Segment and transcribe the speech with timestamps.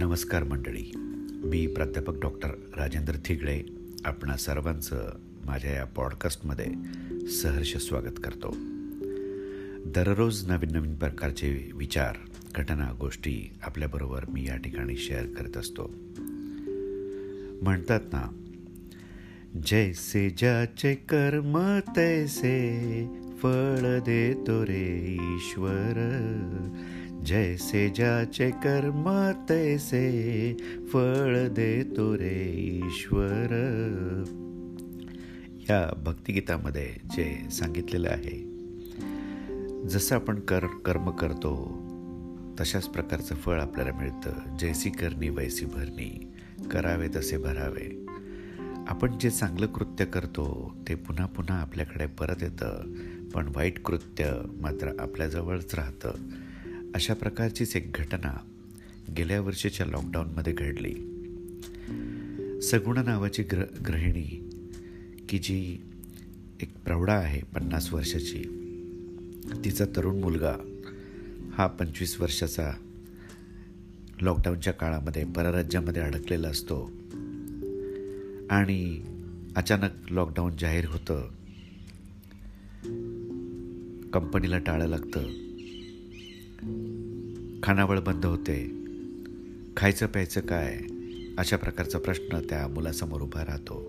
[0.00, 0.92] नमस्कार मंडळी.
[1.44, 3.62] मी प्राध्यापक डॉक्टर राजेंद्र थिगळे
[4.04, 5.12] आपणा सर्वांचं
[5.44, 6.66] माझ्या या पॉडकास्टमध्ये
[7.28, 8.56] सहर्ष स्वागत करतो.
[9.90, 12.16] दररोज नवीन नवीन प्रकारचे विचार
[12.54, 15.94] घटना गोष्टी आपल्याबरोबर मी या ठिकाणी शेअर करत असतो.
[17.62, 18.50] म्हणतात ना
[19.66, 22.80] जैसे ज्याचे कर्म तैसे
[23.42, 25.92] फळ देतो रे ईश्वर.
[27.24, 30.56] जैसे ज्याचे कर्म तैसे
[30.92, 32.52] फळ देतो रे
[32.86, 33.46] ईश्वर.
[35.70, 38.50] या भक्तिगीतामध्ये जे सांगितलेलं आहे
[39.88, 41.80] जसं आपण कर कर्म करतो
[42.60, 44.56] तशाच प्रकारचं फळ आपल्याला मिळतं.
[44.56, 46.32] जैसी करणी वैसी भरणी
[46.70, 48.06] करावे तसे भरावे.
[48.88, 52.94] आपण जे चांगलं कृत्य करतो ते पुन्हा पुन्हा आपल्याकडे परत येतं.
[53.34, 56.12] पण वाईट कृत्य मात्र आपल्याजवळच राहतं.
[56.94, 58.38] अशा प्रकारचीच एक घटना
[59.16, 60.94] गेल्या वर्षीच्या लॉकडाऊनमध्ये घडली.
[62.62, 64.50] सगुणा नावाची ग्र गृहिणी
[65.28, 65.78] की जी
[66.60, 68.42] एक प्रौढा आहे पन्नास वर्षाची
[69.64, 70.56] तिचा तरुण मुलगा
[71.52, 72.70] हा पंचवीस वर्षाचा
[74.22, 76.92] लॉकडाऊनच्या काळामध्ये परराज्यामध्ये अडकलेला असतो.
[78.50, 79.04] आणि
[79.56, 81.28] अचानक लॉकडाऊन जाहीर होतं.
[84.10, 85.49] कंपनीला टाळं लागतं.
[87.62, 88.84] खानावळ बंद होते.
[89.76, 90.78] खायचं प्यायचं काय?
[91.38, 93.84] अशा प्रकारचा प्रश्न त्या मुलासमोर उभा राहतो.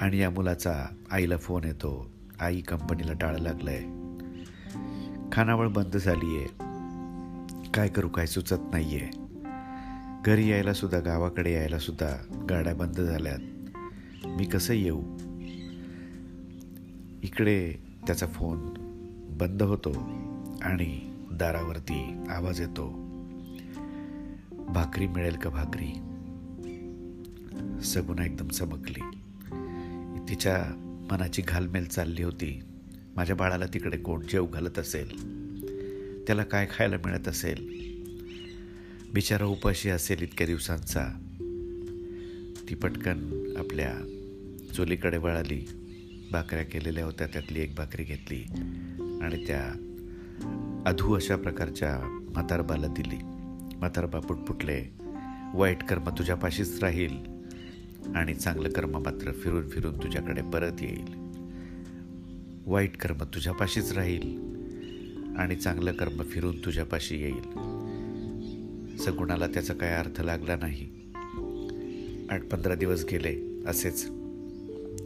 [0.00, 2.10] आणि या मुलाचा आईला फोन येतो.
[2.40, 3.82] आई कंपनीला टाळं लागलंय.
[5.32, 6.46] खानावळ बंद झाली आहे
[7.74, 9.24] काय करू काय सुचत नाही आहे
[10.24, 12.16] घरी यायला सुद्धा गावाकडे यायला सुद्धा
[12.50, 13.38] गाड्या बंद झाल्यात.
[14.26, 15.02] मी कसं येऊ?
[17.22, 17.74] इकडे
[18.06, 18.58] त्याचा फोन
[19.38, 19.90] बंद होतो
[20.62, 23.04] आणि दारावरती आवाज येतो.
[24.68, 25.92] भाकरी मिळेल का भाकरी?
[27.82, 29.00] सगुना एकदम चमकली.
[30.28, 30.64] तिच्या
[31.10, 32.62] मनाची घालमेल चालली होती.
[33.16, 35.08] माझ्या बाळाला तिकडे कोण जेव घालत असेल?
[36.26, 37.74] त्याला काय खायला मिळत असेल?
[39.14, 41.08] बिचारा उपाशी असेल इतक्या दिवसांचा.
[42.70, 43.94] ती पटकन आपल्या
[44.74, 45.68] चुलीकडे वळाली.
[46.32, 48.44] भाकऱ्या केलेल्या होत्या त्यातली एक भाकरी घेतली
[49.22, 49.90] आणि त्या
[50.86, 53.16] अधू अशा प्रकारच्या म्हातारबाला दिली.
[53.76, 54.94] म्हातारबा पुटपुटले
[55.54, 57.16] वाईट कर्म तुझ्यापाशीच राहील
[58.14, 61.14] आणि चांगलं कर्म मात्र फिरून फिरून तुझ्याकडे परत येईल.
[62.66, 64.36] वाईट कर्म तुझ्यापाशीच राहील
[65.36, 67.50] आणि चांगलं कर्म फिरून तुझ्यापाशी येईल.
[68.96, 71.12] सगुणाला त्याचा काय अर्थ लागला नाही.
[72.30, 74.08] आठ पंधरा दिवस गेले असेच.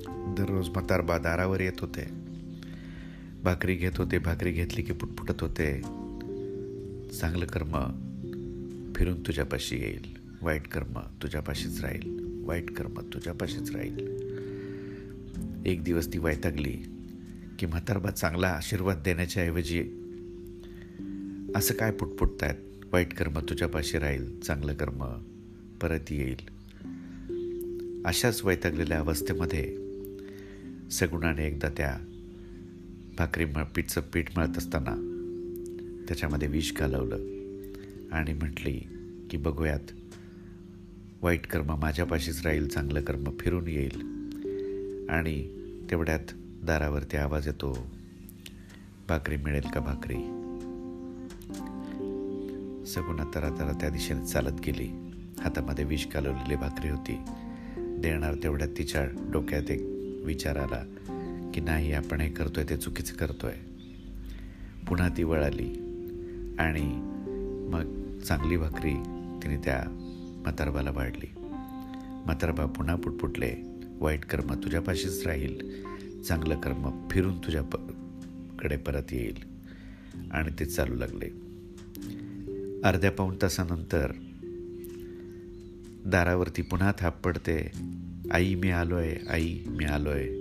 [0.08, 2.27] दररोज म्हातारबा दारावर येत होते.
[3.42, 5.80] भाकरी घेत होते भाकरी घेतली की पुटपुटत होते.
[7.18, 7.72] चांगलं कर्म
[8.96, 10.16] फिरून तुझ्यापाशी येईल.
[10.42, 12.38] वाईट कर्म तुझ्यापाशीच राहील.
[12.44, 13.98] वाईट कर्म तुझ्यापाशीच राहील.
[15.66, 16.76] एक दिवस ती वैतागली
[17.58, 19.80] की म्हातारबा चांगला आशीर्वाद देण्याच्या ऐवजी
[21.56, 22.84] असं काय पुटपुटतायत?
[22.92, 25.04] वाईट कर्म तुझ्यापाशी राहील चांगलं कर्म
[25.82, 26.58] परत येईल.
[28.04, 29.76] अशाच वैतागलेल्या अवस्थेमध्ये
[30.90, 31.98] सगुणाने एकदा त्या
[33.18, 34.94] भाकरी मळ पीठचं पीठ मळत असताना
[36.08, 37.16] त्याच्यामध्ये विष घालवलं
[38.12, 38.80] आणि म्हटली
[39.30, 39.92] की बघूयात
[41.22, 44.18] वाईट कर्म माझ्यापाशीच राहील चांगलं कर्म फिरून येईल.
[45.10, 45.48] आणि
[45.90, 46.20] तेवढ्यात
[46.64, 47.90] दारावरती आवाज येतो
[49.08, 50.16] भाकरी मिळेल का भाकरी?
[52.86, 54.88] सगुणा तरा तरा त्या दिशेने चालत गेली.
[55.40, 57.18] हातामध्ये विष घालवलेली भाकरी होती.
[57.78, 59.82] देणार तेवढ्यात तिच्या डोक्यात एक
[60.24, 60.84] विचार आला.
[61.54, 63.52] की नाही आपण हे करतोय ते चुकीचं करतोय.
[64.88, 65.70] पुन्हा ती वळाली
[66.58, 67.00] आणि
[67.70, 68.94] मग चांगली भाकरी
[69.42, 69.84] तिने त्या
[70.40, 71.30] म्हातारबाला वाढली.
[72.24, 73.54] म्हातारबा पुन्हा पुटपुटले
[74.00, 75.82] वाईट कर्म तुझ्यापाशीच राहील.
[76.22, 77.76] चांगलं कर्म फिरून तुझ्या प
[78.58, 79.58] कडे परत येईल.
[80.32, 81.26] आणि ते चालू लागले.
[82.84, 84.12] अर्ध्या पाऊण तासानंतर
[86.06, 87.72] दारावरती पुन्हा थाप पडते.
[88.30, 90.37] आई मी आलोय आई मी आलोय.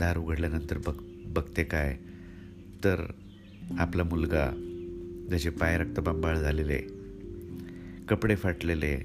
[0.00, 0.94] दार उघडल्यानंतर बघ
[1.26, 1.98] बघते काय?
[2.84, 3.06] तर
[3.78, 4.50] आपला मुलगा
[5.28, 6.78] ज्याचे पाय रक्तबंबाळ झालेले
[8.08, 8.98] कपडे फाटलेले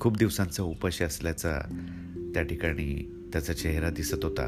[0.00, 1.58] खूप दिवसांचा उपाशी असल्याचा
[2.34, 4.46] त्या ठिकाणी त्याचा चेहरा दिसत होता.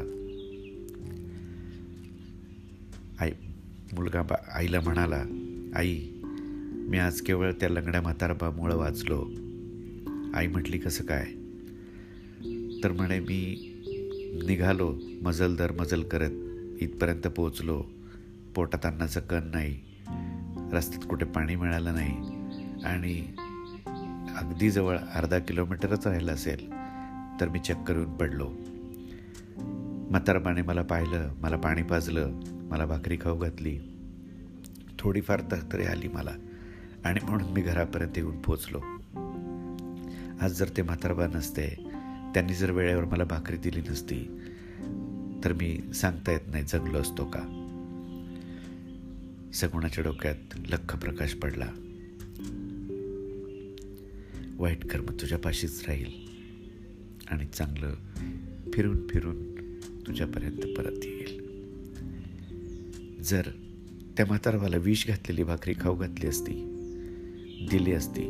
[3.19, 3.31] आई
[3.93, 5.23] मुलगा बा आईला म्हणाला
[5.75, 6.09] आई
[6.89, 9.31] मी आज केवळ त्या लंगड्या म्हातारबामुळं वाचलो.
[10.33, 11.25] आई म्हटली कसं काय?
[12.83, 13.70] तर म्हणे मी
[14.33, 16.29] निघालो मजल दर मजल करत
[16.81, 17.83] इथपर्यंत पोचलो
[18.55, 19.79] पोटात अन्नाचं कण नाही.
[20.71, 22.17] रस्त्यात कुठे पाणी मिळालं नाही.
[22.85, 23.33] आणि
[24.37, 26.69] अगदी जवळ अर्धा किलोमीटरच राहिलं असेल
[27.41, 28.51] तर मी चक्कर येऊन पडलो.
[30.09, 32.31] म्हातारपाने मला पाहिलं मला पाणी पाजलं
[32.69, 33.79] मला भाकरी खाऊ घातली.
[34.99, 35.41] थोडीफार
[35.73, 36.31] तरी आली मला
[37.05, 38.79] आणि म्हणून मी घरापर्यंत येऊन पोचलो
[40.41, 41.91] आज जर ते म्हातारबा नसते
[42.33, 44.19] त्यांनी जर वेळेवर मला भाकरी दिली नसती
[45.43, 47.57] तर मी सांगता येत नाही जगलो असतो का?
[49.53, 51.67] सगुणाच्या डोक्यात लख प्रकाश पडला?
[54.57, 56.11] वाईट कर्म तुझ्यापाशीच राहील
[57.27, 57.93] आणि चांगलं
[58.73, 59.51] फिरून फिरून
[60.07, 61.41] तुझ्यापर्यंत परत येईल.
[63.23, 63.41] जर
[64.17, 66.53] त्या म्हातारवाला विष घातलेली भाकरी खाऊ घातली असती
[67.71, 68.23] दिली असती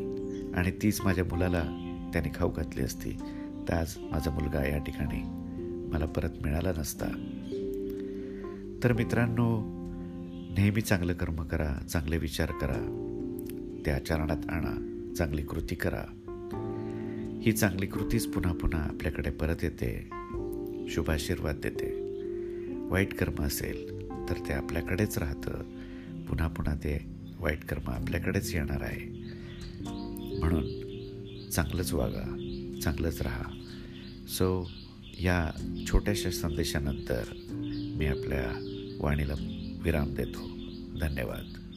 [0.55, 1.63] आणि तीच माझ्या मुलाला
[2.13, 3.17] त्याने खाऊ घातली असती
[3.69, 5.23] तर आज माझा मुलगा या ठिकाणी
[5.91, 7.05] मला परत मिळाला नसता.
[8.83, 9.63] तर मित्रांनो
[10.57, 12.97] नेहमी चांगलं कर्म करा चांगले विचार करा.
[13.85, 14.87] त्या आचरणात आणा
[15.17, 16.03] चांगली कृती करा.
[17.41, 20.09] ही चांगली कृतीच पुन्हा पुन्हा आपल्याकडे परत येते.
[20.89, 22.01] शुभाशीर्वाद देते.
[22.89, 25.51] वाईट कर्म असेल तर ते आपल्याकडेच राहतं.
[26.25, 27.05] पुन्हा पुन्हा ते
[27.39, 29.21] वाईट कर्म आपल्याकडेच येणार आहे.
[30.39, 30.65] म्हणून
[31.49, 32.37] चांगलंच वागा
[32.83, 33.50] चांगलंच राहा.
[34.31, 34.71] सो
[35.19, 35.51] या
[35.87, 37.23] छोट्याशा संदेशानंतर
[37.97, 38.45] मी आपल्या
[38.99, 39.33] वाणीला
[39.81, 40.39] विराम देतो.
[40.99, 41.70] धन्यवाद.